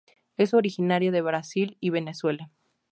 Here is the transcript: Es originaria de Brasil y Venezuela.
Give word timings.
Es 0.35 0.55
originaria 0.55 1.11
de 1.11 1.21
Brasil 1.21 1.77
y 1.79 1.91
Venezuela. 1.91 2.49